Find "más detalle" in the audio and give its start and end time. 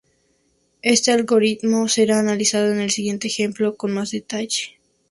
3.91-4.79